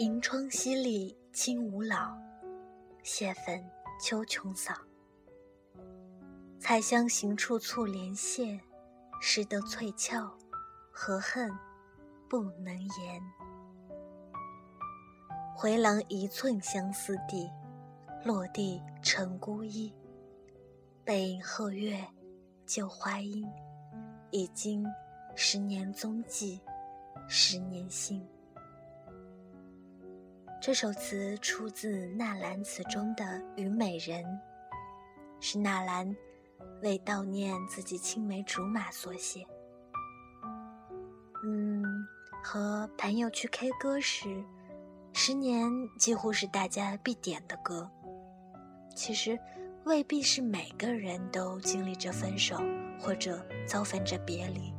[0.00, 2.16] 银窗淅沥清无老，
[3.02, 3.62] 谢粉
[4.00, 4.72] 秋琼扫。
[6.58, 8.58] 彩香行处促帘谢，
[9.20, 10.34] 识得翠翘，
[10.90, 11.52] 何恨
[12.30, 13.22] 不能言？
[15.54, 17.50] 回廊一寸相思地，
[18.24, 19.94] 落地成孤衣。
[21.04, 22.02] 背影鹤月
[22.64, 23.46] 旧花阴，
[24.30, 24.82] 已经
[25.36, 26.58] 十年踪迹，
[27.28, 28.26] 十年心。
[30.60, 33.24] 这首词出自纳兰词中的
[33.56, 34.22] 《虞美人》，
[35.40, 36.14] 是纳兰
[36.82, 39.46] 为悼念自己青梅竹马所写。
[41.42, 41.82] 嗯，
[42.44, 44.28] 和朋友去 K 歌时，
[45.14, 47.90] 《十年》几乎是大家必点的歌。
[48.94, 49.38] 其实。
[49.86, 52.60] 未必是每个人都经历着分手，
[53.00, 54.74] 或者遭逢着别离，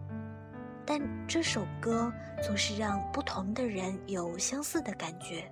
[0.86, 5.52] 但这首歌总是让不同的人有相似的感觉。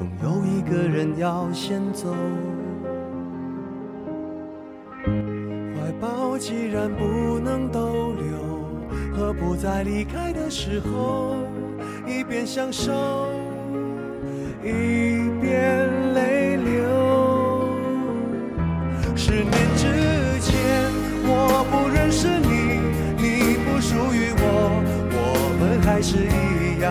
[0.00, 2.14] 总有一个人要先走。
[5.04, 8.24] 怀抱既然不能逗留，
[9.14, 11.36] 何不在离开的时候，
[12.06, 13.28] 一边享受，
[14.64, 17.68] 一边泪流。
[19.14, 19.84] 十年之
[20.40, 20.90] 前，
[21.26, 22.80] 我不认识你，
[23.18, 24.82] 你不属于我，
[25.12, 25.18] 我
[25.60, 26.90] 们还是一样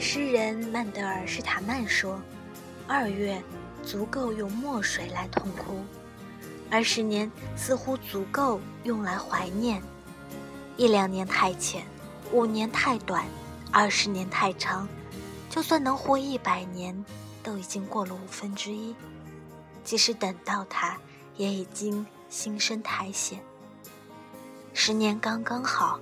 [0.00, 2.20] 诗人曼德尔施塔曼说
[2.86, 3.42] ：“二月
[3.82, 5.82] 足够用墨水来痛哭，
[6.70, 9.82] 二十年似乎足够用来怀念。
[10.76, 11.84] 一两年太浅，
[12.32, 13.24] 五年太短，
[13.72, 14.88] 二十年太长，
[15.50, 17.04] 就算能活一百年，
[17.42, 18.94] 都已经过了五分之一。”
[19.82, 20.98] 即使等到他，
[21.36, 23.38] 也已经心生苔藓。
[24.74, 25.98] 十年刚刚好，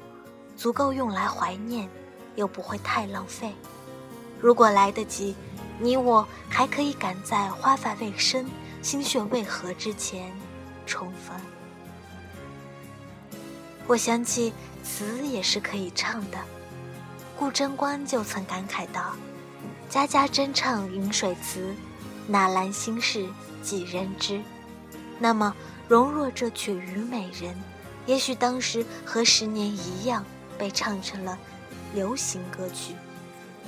[0.56, 1.88] 足够用来怀念，
[2.34, 3.54] 又不会太浪费。
[4.40, 5.34] 如果来得及，
[5.78, 8.48] 你我还可以赶在花发未生、
[8.82, 10.32] 心血未合之前
[10.86, 11.36] 重逢。
[13.86, 14.52] 我想起
[14.82, 16.38] 词也是可以唱的，
[17.36, 19.16] 顾贞观就曾感慨道
[19.88, 21.74] ：“家家争唱饮水词，
[22.26, 23.26] 纳兰心事。”
[23.62, 24.40] 几人知？
[25.18, 25.52] 那么，
[25.88, 27.52] 容若这曲《虞美人》，
[28.06, 30.24] 也许当时和十年一样
[30.56, 31.36] 被唱成了
[31.92, 32.94] 流行歌曲，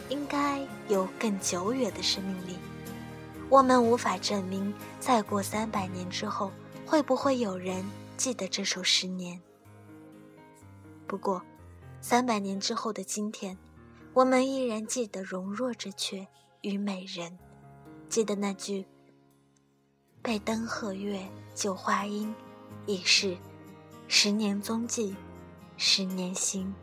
[0.09, 2.57] 应该有更久远的生命力。
[3.49, 6.51] 我们无法证明，再过三百年之后，
[6.87, 7.85] 会不会有人
[8.17, 9.37] 记得这首《十年》。
[11.07, 11.43] 不过，
[12.01, 13.57] 三百年之后的今天，
[14.13, 16.21] 我们依然记得容若这阙
[16.61, 17.31] 《虞美人》，
[18.09, 18.87] 记得那句。
[20.21, 22.35] 背灯鹤月旧花阴，
[22.87, 23.37] 已是
[24.09, 25.17] 十年踪迹，
[25.79, 26.75] 十年心。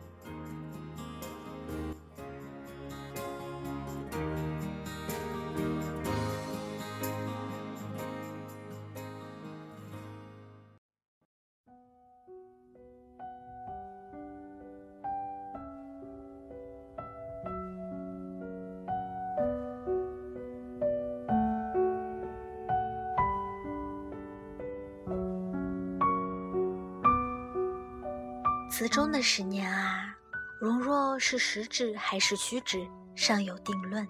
[28.76, 30.14] 词中的十年啊，
[30.60, 34.06] 容若是实指还是虚指，尚有定论。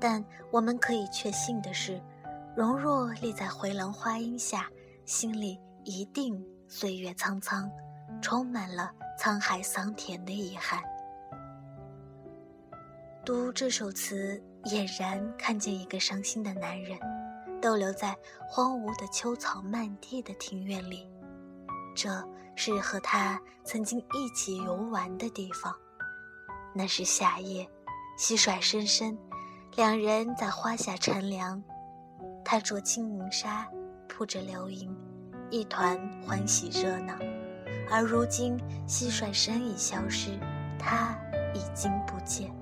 [0.00, 2.00] 但我们可以确信的是，
[2.56, 4.66] 容若立在回廊花荫下，
[5.04, 7.70] 心里一定岁月苍苍，
[8.22, 8.90] 充满了
[9.20, 10.80] 沧海桑田的遗憾。
[13.26, 16.98] 读这首词，俨然看见一个伤心的男人，
[17.60, 18.16] 逗留在
[18.48, 21.06] 荒芜的秋草漫地的庭院里。
[21.94, 22.10] 这
[22.56, 25.74] 是和他曾经一起游玩的地方。
[26.74, 27.68] 那是夏夜，
[28.18, 29.16] 蟋蟀声声。
[29.76, 31.62] 两人在花下乘凉，
[32.44, 33.66] 他着轻盈纱，
[34.08, 34.94] 铺着流萤，
[35.48, 35.96] 一团
[36.26, 37.14] 欢喜热闹。
[37.88, 40.38] 而如今蟋蟀声已消失，
[40.78, 41.16] 他
[41.54, 42.52] 已经不见。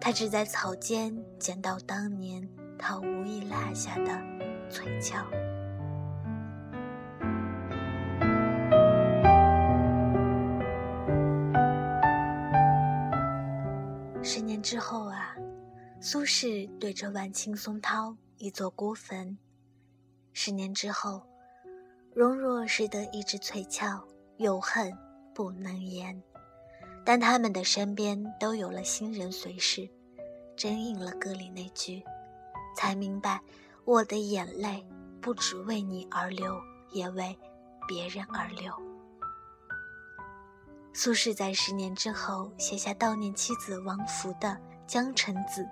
[0.00, 2.48] 他只在草间捡到当年
[2.78, 4.20] 他无意落下的
[4.70, 5.18] 翠翘。
[14.66, 15.36] 之后啊。
[16.00, 19.38] 苏轼对着万顷松涛一座孤坟。
[20.32, 21.22] 十年之后，
[22.12, 24.04] 容若拾得一枝翠翘，
[24.36, 24.92] 有恨
[25.32, 26.20] 不能言。
[27.04, 29.88] 但他们的身边都有了新人随侍，
[30.56, 32.02] 真应了歌里那句
[32.76, 33.40] ：“才明白，
[33.84, 34.84] 我的眼泪
[35.20, 36.60] 不只为你而流，
[36.92, 37.36] 也为
[37.88, 38.72] 别人而流。”
[40.98, 44.48] 苏轼在十年之后写下悼念妻子王弗的
[44.86, 45.62] 《江城子》。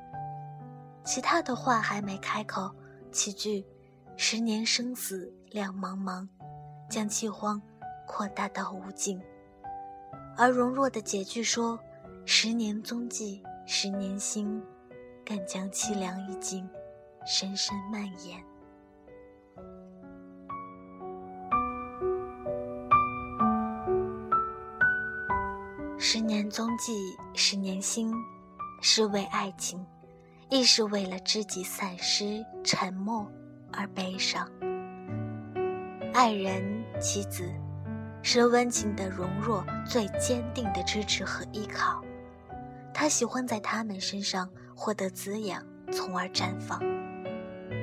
[1.02, 2.70] 其他的话还没开口，
[3.10, 3.64] 几句
[4.18, 6.28] “十年生死两茫茫”，
[6.90, 7.58] 将凄荒
[8.06, 9.18] 扩大到无尽。
[10.36, 11.80] 而容若的结句说
[12.26, 14.62] ：“十年踪迹十年心”，
[15.24, 16.68] 更将凄凉意境
[17.24, 18.44] 深深蔓延。
[26.06, 28.12] 十年踪迹十年心，
[28.82, 29.82] 是为爱情。
[30.50, 33.26] 亦是为了知己散失、沉默
[33.72, 34.46] 而悲伤。
[36.12, 36.62] 爱人、
[37.00, 37.50] 妻子，
[38.20, 42.04] 是温情的容若最坚定的支持和依靠。
[42.92, 44.46] 他喜欢在他们身上
[44.76, 46.78] 获得滋养，从而绽放。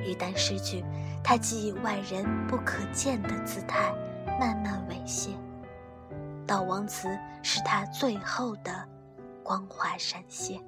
[0.06, 0.84] 一旦失去，
[1.24, 3.92] 他即以外人不可见的姿态
[4.38, 5.30] 慢慢猥亵。
[6.52, 7.08] 悼亡词
[7.42, 8.86] 是他最后的
[9.42, 10.62] 光华闪现。